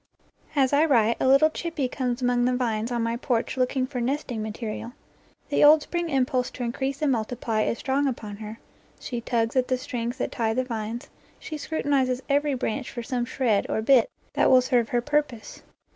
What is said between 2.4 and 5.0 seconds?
the vines on my porch looking for nesting material.